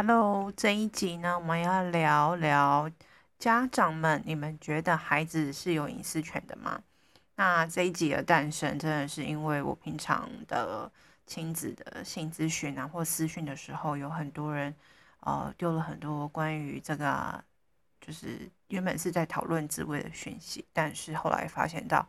[0.00, 2.88] Hello，这一集呢，我们要聊聊
[3.36, 6.80] 家长们，你们觉得孩子是有隐私权的吗？
[7.34, 10.88] 那这一集的诞生，真的是因为我平常的
[11.26, 14.72] 亲子的性咨询啊，或私讯的时候，有很多人
[15.18, 17.42] 呃丢了很多关于这个，
[18.00, 22.08] 就是原本是在讨论自慰的讯息，但是后来发现到。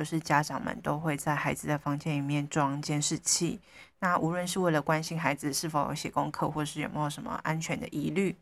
[0.00, 3.60] 就是家长们都会在孩子的房间里面装监视器，
[3.98, 8.34] 那无论是为了关心孩子是否有写功课，或是有没有什么安全的疑虑，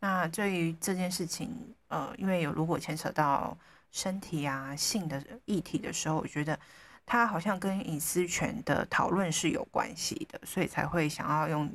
[0.00, 3.56] 那对于这件事情，呃，因为有如果牵扯到
[3.90, 6.60] 身体啊、性的议题的时候，我觉得
[7.06, 11.72] 它好像跟隐私权的讨论是有关系的，所以才会想要用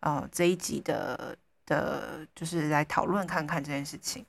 [0.00, 4.26] 呃这一集的的，就是来讨论看看这件事情。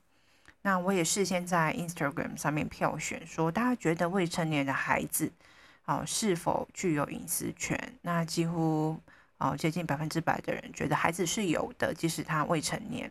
[0.62, 5.32] 那我也事先在 Instagram 上面票选，说大家觉得未成年的孩子，
[5.86, 7.78] 哦，是否具有隐私权？
[8.02, 9.00] 那几乎
[9.38, 13.10] 哦接近百分之百的人觉得孩子是有的，即使他未成年。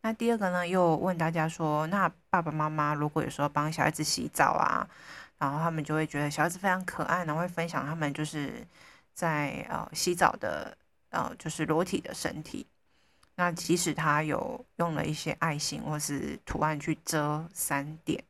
[0.00, 4.88] 那第二个呢，又问大家说，那爸爸妈妈如果有时候帮小孩子洗澡啊，
[5.38, 8.66] 然后他们就会觉得小孩子非常可爱，然后会分享他们就是
[9.12, 10.74] 在呃洗澡的
[11.10, 12.66] 呃就是裸体的身体。
[13.40, 18.22] 那即使他有用了一些爱心或是图案去遮三点，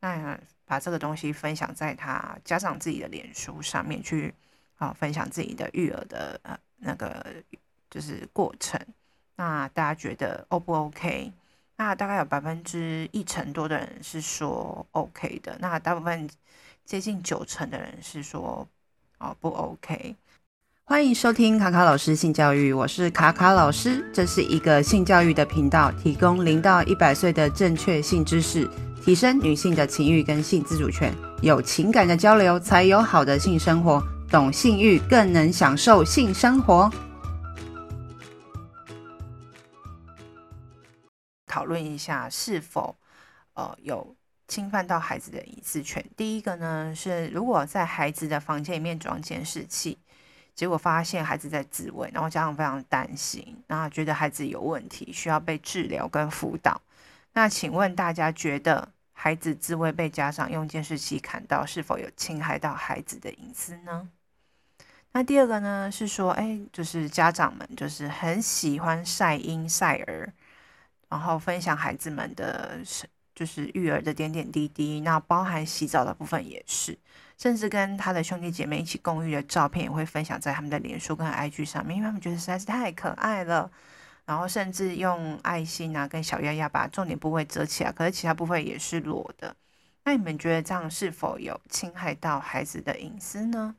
[0.00, 4.32] 那把这个东西分享在他家长自己的脸书上面去
[4.76, 7.26] 啊，分享自己的育儿的呃那个
[7.90, 8.80] 就是过程，
[9.34, 11.30] 那大家觉得 O 不 OK？
[11.76, 16.26] 那大概有百分之一成多的人是说 OK 的，那大部分
[16.86, 18.66] 接近九成的人是说
[19.18, 20.16] 哦不 OK。
[20.88, 28.70] 欢迎收听卡卡老师性教育，我是卡卡老师，这是一个性教育的频道，提供零到一百岁的正确性知识，
[29.02, 36.88] 提升女性的情欲跟性自主权，有情感的交流才有好的性生活，懂性欲更能享受性生活。
[41.48, 42.94] 讨论一下是否
[43.54, 44.14] 呃有
[44.46, 46.04] 侵犯到孩子的隐私权。
[46.16, 49.98] 第一个呢是，如果在孩子的房间里面装监视器。
[50.56, 56.80] 结果发现孩子在自慰，然后家长非常担心，然后觉得孩子有问题，需要被治疗跟辅导。
[57.34, 64.08] 那请问大家觉得孩子自慰被家长用监视器看到，是否有侵害到孩子的隐私呢？
[65.12, 70.32] 那第二个呢是说，哎，就是家长们就是很喜欢晒婴晒儿，
[71.10, 72.80] 然后分享孩子们的
[73.34, 76.98] 就是育儿的点点滴滴，那包含洗澡的部分也是。
[77.38, 83.70] 甚至跟他的兄弟姐妹一起共浴的照片也会分享在他们的脸书跟 IG 上面，因为他们觉得实在是太可爱了。
[84.24, 89.54] 然后甚至用爱心啊跟小丫丫把重点部位遮起来，可是其他部分也是裸的。
[90.04, 93.76] 那你们觉得这样是否有侵害到孩子的隐私呢？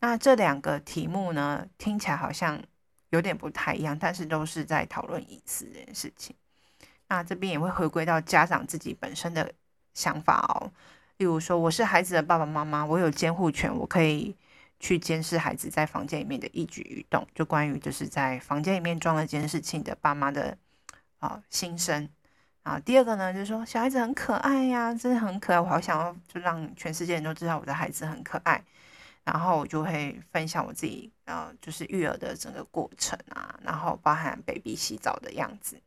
[0.00, 2.60] 那这两个题目呢，听起来好像
[3.10, 6.34] 有点不太一样，但是都是在讨论隐私这件事情。
[7.08, 9.52] 那这边也会回归到家长自己本身的
[9.94, 10.72] 想法哦。
[11.18, 14.36] 例如说，我是孩子的爸爸妈妈，我有监护权，我可以
[14.78, 17.26] 去监视孩子在房间里面的一举一动。
[17.34, 20.58] 就关于就是在房间里面装了监视器的爸妈的
[21.18, 22.06] 啊心声
[22.64, 22.78] 啊。
[22.78, 28.62] 第二个呢，就是说小孩子很可爱呀，真的很可爱，我好想要就让全世界人都知道我的孩子很可爱。
[29.24, 35.80] 然后我就会分享我自己呃，就是育儿的整个过程啊，然后包含 baby 洗澡的样子。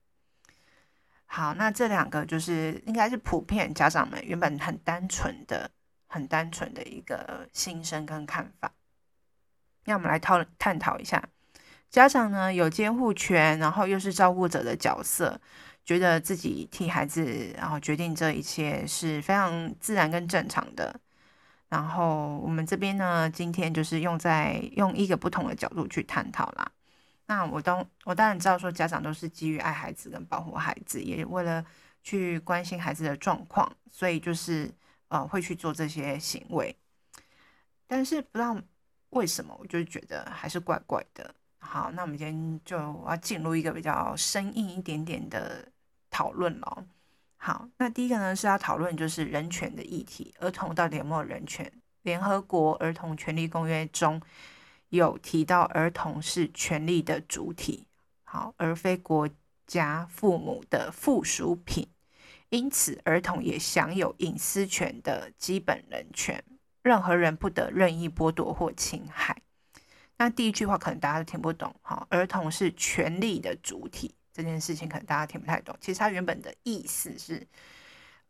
[1.32, 5.70] 好，那这两个就是应该是普遍家长们原本很单纯的、
[6.08, 8.74] 很单纯的一个心声跟看法。
[9.86, 11.24] 那我们来讨探讨一下，
[11.92, 15.40] 家长呢有监护权，然后又是照顾者的角色，
[15.86, 21.00] 觉得自己替孩子然后决定这一切是非常自然跟正常的。
[21.70, 26.72] 然后我们这边呢，今天就是用在用一个不同的角度去探讨啦。
[27.30, 31.64] 那我当我当然知道说，家长都是基于爱孩子跟保护孩子，也为了
[32.02, 34.68] 去关心孩子的状况，所以就是
[35.10, 36.76] 呃会去做这些行为。
[37.86, 38.60] 但是不知道
[39.12, 41.36] 为什么，我就觉得还是怪怪的。
[41.60, 42.76] 好，那我们今天就
[43.08, 45.72] 要进入一个比较生硬一点点的
[46.10, 46.84] 讨论了。
[47.38, 51.72] 好，那第一个呢是要讨论就是人权的议题，儿童到底有没有人权？
[52.02, 54.20] 联合国儿童权利公约中。
[54.90, 57.86] 有提到儿童是权利的主体，
[58.24, 59.30] 好，而非国
[59.68, 61.88] 家父母的附属品，
[62.50, 66.44] 因此儿童也享有隐私权的基本人权，
[66.82, 69.40] 任何人不得任意剥夺或侵害。
[70.18, 75.76] 那第一句话可能大家都听不懂，哈，儿童是权利的主体这件事情可能大家听不太懂。
[75.80, 77.48] 其实它原本的意思是，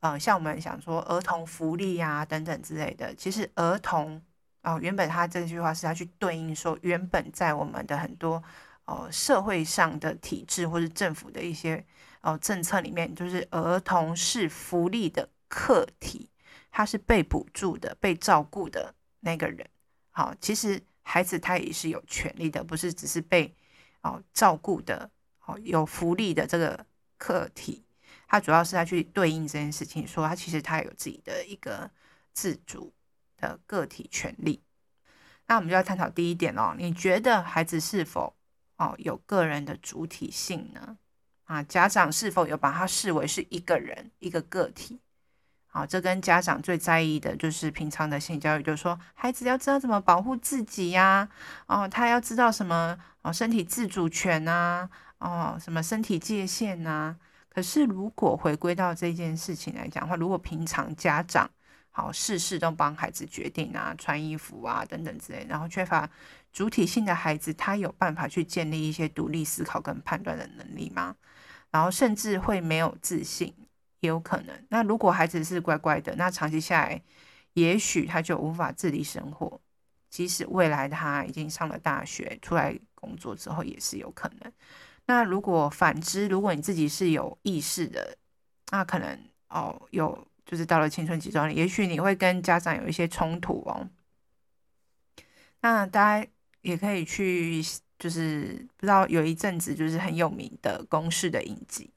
[0.02, 4.22] 呃，像我们想说儿童福利啊等等之类的，其实儿童。
[4.64, 8.44] 哦，原本他这句话是要去对应说，原本在我们的很多
[8.86, 11.86] 哦、社会上的体制或是政府的一些
[12.22, 16.30] 哦、政策里面，就是儿童是福利的客体，
[16.72, 19.66] 他是被补助的、被照顾的那个人。
[20.12, 23.54] 好，其实孩子他也是有权利的，不是只是被
[24.02, 25.10] 哦、照顾的、
[25.46, 26.86] 哦有福利的这个
[27.18, 27.86] 客体。
[28.28, 31.90] 他主要是他去对应这件事情，说他其实他有自己的一个
[32.34, 32.92] 自主
[33.40, 34.62] 的个体权利。
[35.48, 38.36] 那我们就要探讨第一点哦，你觉得孩子是否
[38.78, 40.98] 哦有个人的主体性呢？
[41.46, 45.00] 啊，家长是否有把他视为是一个人一个个体？
[45.66, 51.28] 好，这跟家长最在意的就是平常的性教育，就是说孩子要知道怎么保护自己呀，
[51.68, 57.16] 哦，他要知道什么哦身体自主权呐，哦什么身体界限呐。
[57.52, 61.50] 可是，如果回归到这件事情来讲的话，如果平常家长
[61.92, 66.10] 好事事都帮孩子决定啊，穿衣服啊等等之类，然后缺乏
[66.54, 71.16] 主体性的孩子，他有办法去建立一些独立思考跟判断的能力吗？
[71.72, 73.54] 然后甚至会没有自信，
[74.00, 74.66] 也有可能。
[74.70, 77.02] 那如果孩子是乖乖的，那长期下来，
[77.54, 79.60] 也许他就无法自理生活，
[80.10, 84.52] 即使未来他已经上了大学，出来工作之后，也是有可能。
[85.06, 88.18] 那如果反之，如果你自己是有意识的，
[88.72, 89.20] 那可能
[89.50, 93.88] 哦，有就是到了青春期中，也许你会跟家长有一些冲突哦。
[95.62, 96.28] 那大家
[96.62, 97.64] 也可以去，
[98.00, 101.92] 就是不知道有一阵子就是很有名的公式的影集，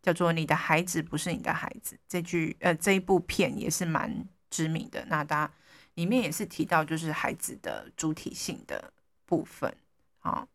[0.00, 1.96] 叫做《你的孩子不是你的孩子》。
[2.08, 5.04] 这句呃这一部片也是蛮知名的。
[5.06, 5.52] 那大家
[5.94, 8.92] 里面也是提到就是孩子的主体性的
[9.26, 9.74] 部分
[10.20, 10.46] 啊。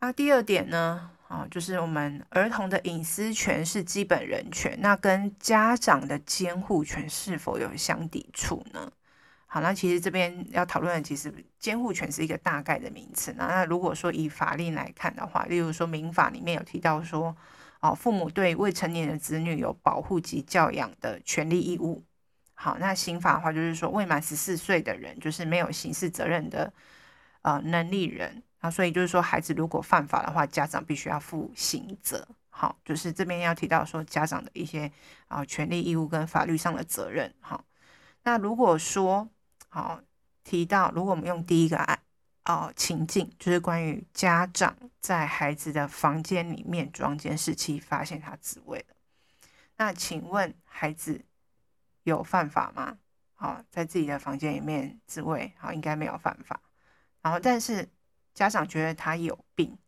[0.00, 8.92] 那第二点呢，啊，就是我们儿童的隐私权是基本人权，那跟家长的监护权是否有相抵触呢？
[9.46, 13.34] 好，那其实这边要讨论的，其实监护权是一个大概的名词。
[13.36, 17.36] 那那如果说以法令来看的话，例如说民法里面有提到说，
[17.80, 22.04] 哦，父母对未成年的子女有保护及教养的权利义务。
[22.54, 26.72] 好，那刑法的话就是说，未满十四岁的人就是没有刑事责任的
[27.42, 28.44] 呃能力人。
[28.64, 32.26] 啊，所以就是说，孩子如果犯法的话，家长必须要负刑责。
[32.48, 34.90] 好，就是这边要提到说，家长的一些
[35.28, 37.34] 啊权利义务跟法律上的责任。
[37.40, 37.62] 好，
[38.22, 39.28] 那如果说
[39.68, 40.00] 好
[40.44, 42.00] 提到，如果我们用第一个案
[42.46, 48.94] 哦情境，就是关于家长在孩子的房间里面装监视器，发现他自慰了，
[49.76, 51.22] 那请问孩子
[52.04, 52.96] 有犯法吗？
[53.34, 56.58] 好，在自己的房间里面自慰，好，应该没有犯法。
[57.20, 57.86] 然后，但是。
[58.34, 59.78] 家长觉得他有病，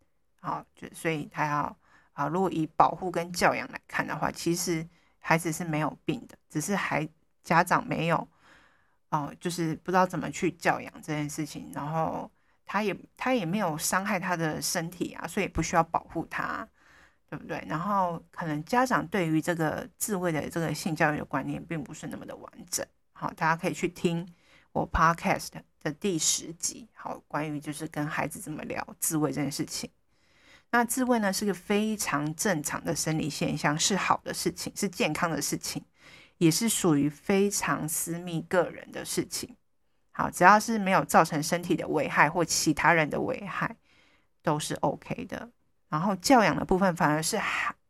[0.40, 1.76] 好，就所以他要
[2.12, 2.28] 啊。
[2.28, 4.88] 如果以保护跟教养来看的话，其实
[5.18, 7.06] 孩子是没有病的，只是孩
[7.42, 8.28] 家长没有
[9.10, 11.70] 哦，就是不知道怎么去教养这件事情。
[11.74, 12.30] 然后
[12.64, 16.66] 他也他也没有伤害他的身体啊，所以不需要保护他，
[17.28, 17.62] 对不对？
[17.68, 22.86] 然后可能家长对于这个自慰的这个性教育的观念并不是那么的完整。
[23.12, 24.26] 好，大家可以去听
[24.72, 25.50] 我 podcast。
[25.86, 29.88] 的第十集，好，关于就是跟孩子怎么聊自慰这件事情。
[30.72, 35.84] 那自慰呢，是个非常正常的生理现象，是好的事情，是健康的事情，
[36.38, 39.56] 也是属于非常私密个人的事情。
[40.10, 43.76] 好，只要是没有造成身体的危害或其他人的危害，
[44.42, 45.48] 都是 OK 的。
[45.88, 47.40] 然后教养的部分，反而是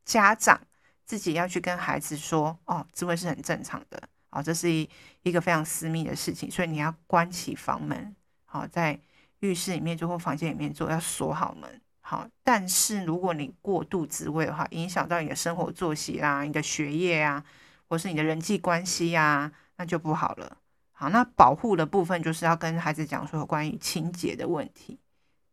[0.04, 0.60] 家长
[1.06, 4.02] 自己要去跟孩子说，哦，自慰是很正常的。
[4.30, 4.88] 好，这是一
[5.22, 8.14] 一个非常私密的事情，所以你要关起房门，
[8.44, 8.98] 好，在
[9.40, 11.80] 浴室里面做或房间里面做，要锁好门。
[12.00, 17.44] 好，但是如果你过度自慰的话，影响到你的生活作息啦、你的学业啊，
[17.88, 20.56] 或是你的人际关系呀，那就不好了。
[20.92, 25.00] 好，那保护的部分就是要跟孩子讲说关于清洁的问题。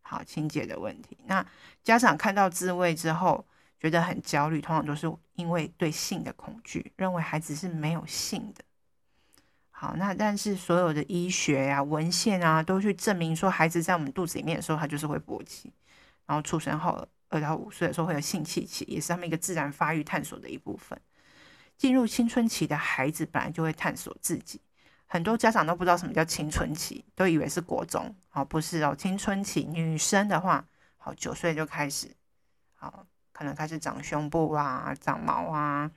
[0.01, 1.17] 好，清洁的问题。
[1.25, 1.43] 那
[1.81, 3.43] 家长看到自慰之后，
[3.89, 8.63] 觉得很焦虑，通常都是因为对性的恐惧，认为孩子是没有性的。
[9.69, 15.73] 好，那但是所有的医学呀、啊、文献啊，都去证明说，孩子在我们肚子里面的时候，他就是会勃起，
[16.25, 20.97] 然后出生后二到五岁的时候会有性器期，也是他们一个自然发育探索的一部分。
[21.75, 24.61] 进入青春期的孩子本来就会探索自己，
[25.07, 30.65] 很多家长都不知道什么叫青春期，都以为是国中，好，不是哦，青春期女生的话，
[30.97, 32.15] 好，九岁就开始，
[32.75, 35.91] 好，可能开始长胸部啊，长毛啊。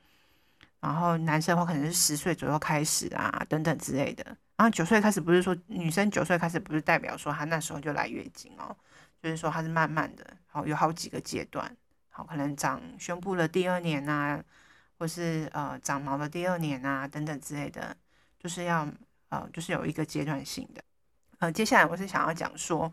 [0.81, 4.25] 然后男生的话可能是十岁左右开始啊，等等之类的。
[4.57, 8.75] 然后九岁开始不是说女生九岁开始不是代表说她那时候就来月经哦，
[9.23, 11.77] 就是说她是慢慢的，好，有好几个阶段，
[12.11, 14.43] 好，可能长胸部的第二年啊，
[14.99, 17.97] 或是呃长毛的第二年啊，等等之类的，
[18.39, 18.89] 就是要
[19.29, 20.83] 呃就是有一个阶段性的。
[21.39, 22.91] 呃，接下来我是想要讲说，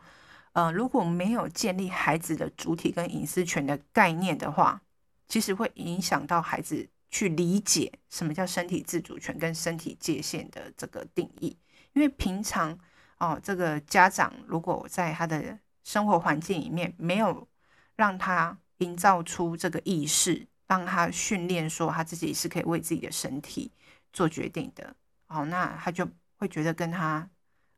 [0.54, 4.80] 呃，如果没有建立孩子的主体跟隐私权的概念的话，
[5.28, 11.58] 其实会影响到孩子去理解什么叫身体自主权跟身体界限的这个定义。
[11.94, 12.78] 因为平常
[13.18, 17.48] 哦，这个家长如果在他的生活环境里面没有
[17.96, 23.72] 让他营造出这个意识，让他训练说他自己是可以为自己的身体
[24.12, 24.96] 做决定的，
[25.28, 26.08] 哦，那他就
[26.38, 27.28] 会觉得跟他。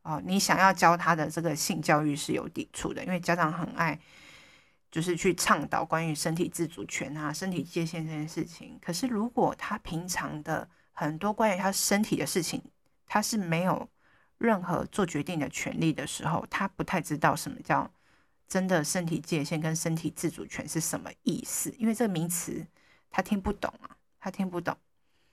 [0.06, 3.98] 哦，你想要教他的这个性教育是有抵触的，因为家长很爱
[4.88, 8.78] 就是去倡导关于身体自主权啊、身体界限这件事情。
[8.80, 12.62] 可是如果他平常的很多关于他身体的事情，
[13.04, 13.88] 他是没有
[14.38, 17.90] 任何做决定的权利的时候，他不太知道什么叫
[18.46, 22.64] 真的身体界限跟身体自主权是什么意思，因为这个名词
[23.10, 24.76] 他听不懂啊，他听不懂，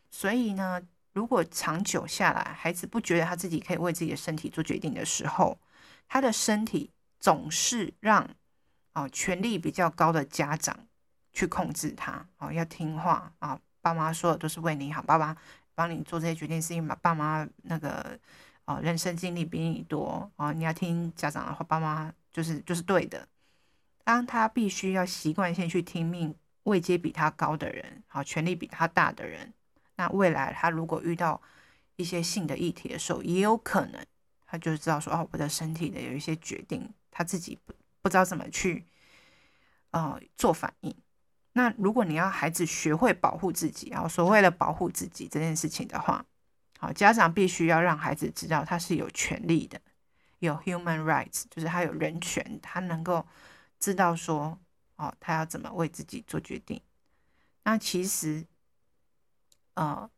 [0.09, 0.81] 所以呢。
[1.13, 5.57] 如果长久下来，孩子不觉得他自己可以为自己的身体做决定的时候，
[6.07, 8.27] 他的身体总是让
[8.93, 10.87] 哦权力比较高的家长
[11.31, 15.37] 去控制他哦，要听话啊，爸妈说的都是为你好，爸爸
[15.75, 18.19] 帮你做这些决定是因为爸妈那个
[18.65, 23.27] 哦人生经历比你多哦，你要听家长的话，爸妈就是就是对的。
[24.03, 29.53] 当他必须要习惯性去听命位阶比他高的人，好，权力比他大的人。
[29.95, 31.39] 那未来他如果遇到
[31.95, 34.03] 一些性的议题的时候，也有可能
[34.47, 38.85] 他就知道说哦，我的身体的有一些决定，他自己不不知道怎么去
[39.91, 40.95] 呃做反应。
[41.53, 46.25] 那如果你要孩子学会保护自己啊，所谓的保护自己这件事情的话，
[46.79, 49.79] 好，家长必须要让孩子知道他是有权利的，
[50.39, 53.23] 有 human rights，就是他有人权，他能够
[53.79, 54.57] 知道说
[54.95, 56.81] 哦，他要怎么为自己做决定。
[57.63, 58.47] 那其实。
[59.75, 60.09] 呃，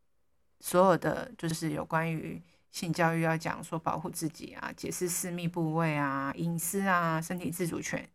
[0.60, 8.10] 所有的就是有关于性教育要讲说保护自己啊，解释私密部位啊、隐私啊、身体自主权，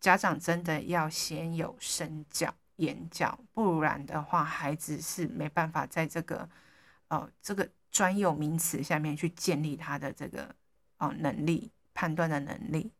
[0.00, 6.48] 家长真的要先有身教言教，不然的话，孩子是没办法在这个
[7.08, 10.44] 呃这个专有名词下面去建立他的这个
[10.98, 12.92] 哦、呃、能力判断的能力。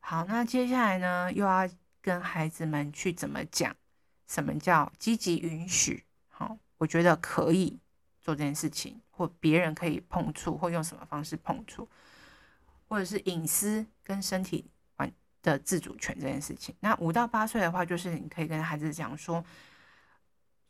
[0.00, 1.68] 好，那接下来呢，又要
[2.00, 3.76] 跟孩子们去怎么讲
[4.26, 6.04] 什么叫积极允许？
[6.82, 7.78] 我觉得可以
[8.20, 11.88] 做这件事情，或别人可以碰触，或用什么方式碰触，
[12.88, 14.68] 或者是隐私跟身体
[15.42, 16.74] 的自主权这件事情。
[16.80, 19.44] 那五到八岁的话，就是你可以跟孩子讲说，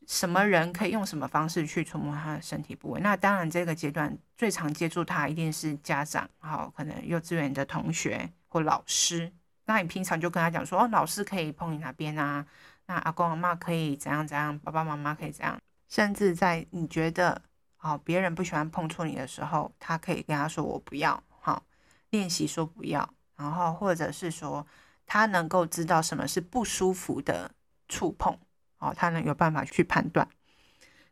[0.07, 3.01] 什么人可以用什么方式去触摸他的身体部位。
[3.01, 9.33] 那当然，这个阶段最常接触他一定是家长，好，可能幼稚园的同学或老师。
[9.65, 12.47] 那你平常就跟他讲说，哦，老师可以碰你哪边啊？
[12.85, 14.59] 那阿公阿妈可以怎样怎样？
[14.59, 15.59] 爸爸妈妈可以怎样？
[15.93, 17.43] 甚至在你觉得
[17.77, 21.63] 好，别人不喜欢碰触你的时候，他可以跟他说：“我不要。”好，
[22.09, 23.07] 练习说不要，
[23.37, 24.67] 然后或者是说
[25.05, 27.51] 他能够知道什么是不舒服的
[27.91, 28.35] 触碰，
[28.79, 30.27] 哦，他能有办法去判断。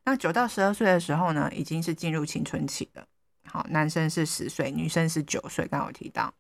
[0.05, 3.07] 那九到十二岁的时候呢，已经是进入青春期了。
[3.45, 6.33] 好，男生是十岁，女生是九岁，刚刚有提到。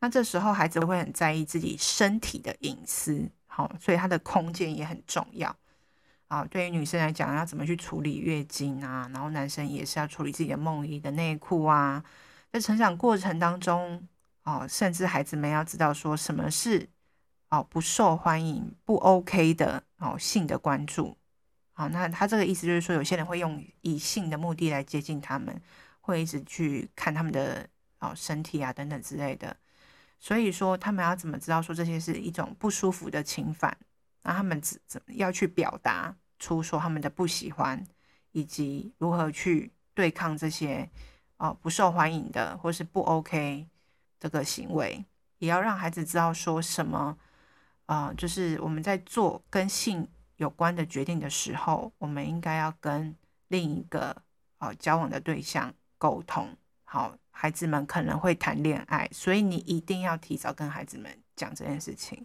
[0.00, 5.54] 那这时候孩子会很在意自己身体的隐私，好，所以他的空间也很重要。
[6.28, 9.08] 啊，对于女生来讲，要怎么去处理月经啊？
[9.12, 12.02] 然后男生也是要处理自己的梦遗的内裤啊。
[12.50, 14.06] 在成长过程当中，
[14.44, 16.88] 哦，甚至孩子们要知道说什么是
[17.50, 21.16] 哦不受欢迎、不 OK 的哦性的关注。
[21.72, 25.60] 好，那他这个意思就是说，有些人会用以性的目的来接近他们，
[26.00, 29.56] 会一直去看他们的哦身体啊等等之类的。
[30.20, 33.76] 所以说，他们要怎么知道说这些是一种不舒服的侵犯？
[34.24, 37.86] 那他们怎怎么要去表达出说他们的不喜欢，
[38.32, 40.90] 以及如何去对抗这些
[41.36, 43.68] 哦不受欢迎的或是不 OK
[44.18, 45.04] 这个行为，
[45.38, 47.16] 也要让孩子知道说什么
[47.86, 53.14] 啊、就是我们在做跟性有关的决定的时候，我们应该要跟
[53.48, 54.16] 另一个
[54.56, 56.56] 啊、交往的对象沟通。
[56.84, 62.24] 好，孩子们可能会谈恋爱，所以你一定要提早跟孩子们讲这件事情。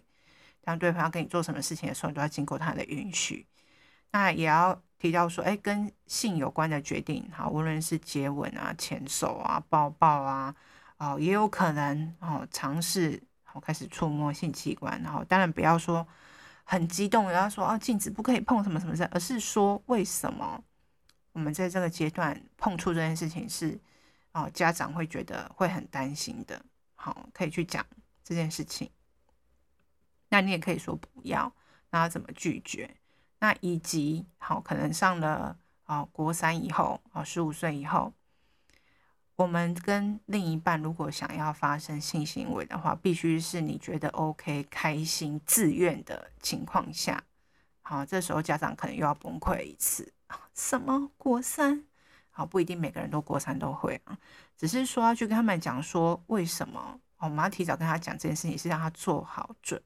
[0.62, 3.46] 当对方要跟你做什么事情的时候，你都要经过他的允许。
[4.12, 10.54] 那也要提到说，哎，跟性有关的决定，好，无论是接吻啊、牵手啊、抱抱啊，
[10.98, 15.00] 哦，也有可能哦，尝试好开始触摸性器官。
[15.02, 16.06] 然后，当然不要说
[16.64, 20.60] 很激动，然后说啊，禁止不可以碰什么什么事，而是说为什么
[21.32, 23.80] 我们在这个阶段碰触这件事情是
[24.32, 26.60] 哦，家长会觉得会很担心的。
[26.96, 27.86] 好，可以去讲
[28.24, 28.90] 这件事情。
[30.30, 31.52] 那你也可以说不要，
[31.90, 32.96] 那要怎么拒绝？
[33.40, 38.12] 那以及好，可能上了啊国三以后啊十五岁以后，
[39.36, 47.22] 我们跟另一半如果想要发生性行为的话，必须是你觉得 OK、开心、自愿的情况下。
[47.82, 50.12] 好，这时候家长可能又要崩溃一次。
[50.54, 51.84] 什么国三？
[52.30, 54.16] 好，不一定每个人都国三都会啊，
[54.56, 57.00] 只是说要去跟他们讲说为什么。
[57.18, 59.82] 我们要提早跟他讲这件事情，是让他做好准。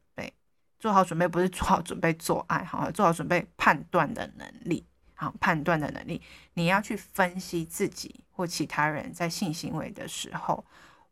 [0.78, 4.86] 做好准备不是做好准备做爱，哈，做好准备判断的能力。
[5.16, 6.20] 好，判断的能力，
[6.54, 10.66] 你要去分析自己或其他人在性行为的时候，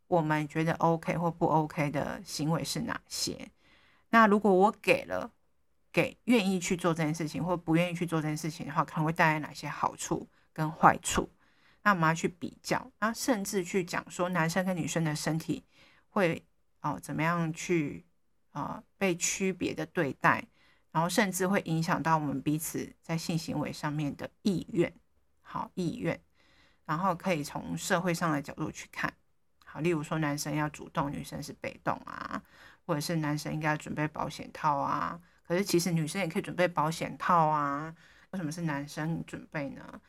[0.07, 3.49] 我们觉得 OK 或不 OK 的行为是哪些？
[4.09, 5.31] 那如果我给了，
[5.93, 11.29] 给愿意去做这件事情或不愿意去做这件事情的话，可能会带来哪些好处跟坏处？
[11.83, 15.63] 那我们要去比较，那甚至去讲说男生跟女生的身体
[16.09, 16.45] 会
[16.81, 18.05] 哦怎么样去
[18.53, 20.43] 啊、被区别的对待。
[20.91, 24.93] 然后甚至会影响到我们彼此在性行为上面的意愿，
[25.41, 26.21] 好意愿。
[26.85, 29.11] 然后可以从社会上的角度去看，
[29.65, 32.43] 好，例如说男生要主动，女生是被动啊，
[32.85, 37.95] 或者是男生应该要准备保险套啊，可是其实女生也可以准备保险套啊，
[38.29, 39.99] 为什么是男生准备呢？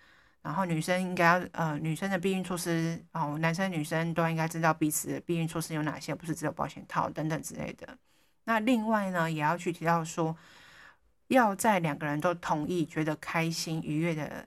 [0.43, 7.97] 然后女生应该要呃，女生的避孕措施哦，男生女生都应该知道彼此的避孕措施有哪些，不是只有保险套等等之类的。
[8.45, 10.37] 那另外呢，也要去提到说。
[11.29, 14.47] 要在两个人都同意、觉得开心、愉悦的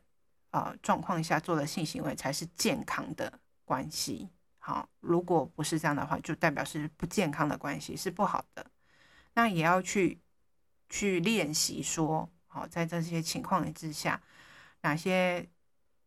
[0.52, 4.30] 呃状况下做的性行为才是健康的关系。
[4.60, 8.64] 好，如果不是这样的话，就代表是不健康的关系，是不好的。
[9.34, 10.22] 那也要去
[10.88, 14.22] 去练习说，好，在这些情况之下，
[14.82, 15.50] 哪些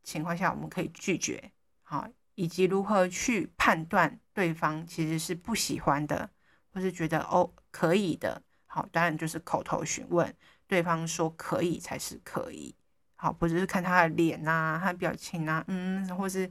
[0.04, 1.50] 情况下我们可以拒绝？
[1.82, 6.30] 好，以及如何去判断对方其实是不喜欢的，
[6.72, 8.42] 或是觉得哦可以的。
[8.66, 10.34] 好，当然就是口头询问。
[10.68, 12.72] 对方说可以才是可以，
[13.16, 16.48] 好，不只是看他的脸啊，他的表情啊，嗯，或是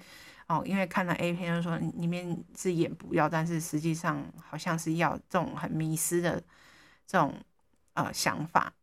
[0.48, 6.44] 哦，因为看了 A 片，就说里面是演不要，但是实际上好像是要这种很迷失的
[7.08, 7.34] 这种
[7.94, 8.74] 呃想法。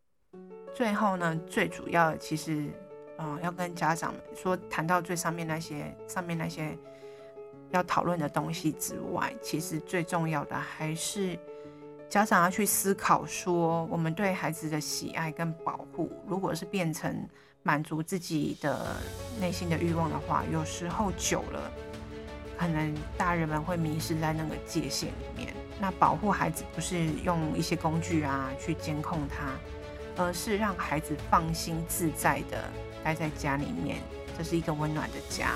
[0.74, 2.70] 最后呢，最主要的其实
[3.18, 6.74] 啊、呃，要跟家长们说，谈到最上面那些上面那些
[7.70, 11.38] 要讨论的东西之外，其实最重要的还是。
[12.08, 17.28] 家长要去思考说，我们对孩子的喜爱跟保护，如果是变成
[17.64, 18.96] 满足自己的
[19.40, 21.70] 内心的欲望的话，有时候久了，
[22.56, 25.52] 可能大人们会迷失在那个界限里面。
[25.80, 32.70] 那保护孩子不是用一些工具啊去监控他，而是让孩子放心自在的
[33.02, 33.98] 待在家里面，
[34.38, 35.54] 这是一个温暖的家。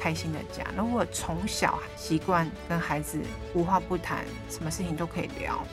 [0.00, 0.64] 开心的家。
[0.76, 3.20] 如果从小习惯跟孩子
[3.54, 5.64] 无话不谈，什么事情都可以聊，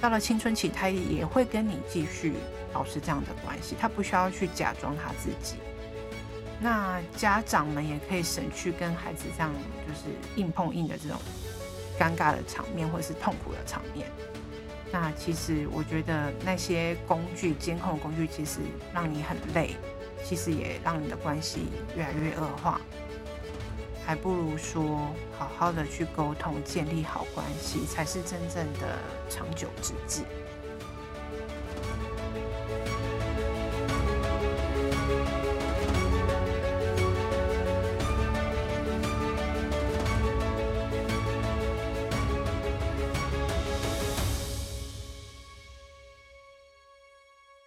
[0.00, 2.34] 到了青春期，他也会跟你继续
[2.72, 5.56] 保持这样的关系，他不需要去假装他自己。
[6.62, 9.50] 那家长们也可以省去跟孩子这样
[9.88, 11.18] 就是硬碰硬的这种
[11.98, 14.06] 尴尬的场面，或者是痛苦的场面。
[14.92, 18.58] 那其实我觉得那些工具，监控工具，其实
[18.92, 19.76] 让你很累，
[20.24, 22.80] 其实也让你的关系越来越恶化。
[24.04, 25.08] 还不如说，
[25.38, 30.24] 好好的去沟通，建立好关系，才是真正的长久之计。